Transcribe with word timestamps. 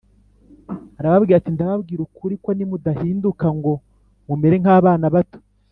Aravuga 0.99 1.31
ati 1.35 1.49
ndababwira 1.55 2.01
ukuri 2.07 2.35
ko 2.43 2.49
nimudahinduka 2.53 3.45
ngo 3.57 3.73
mumere 4.27 4.55
nk 4.61 4.69
abana 4.77 5.07
bato 5.15 5.39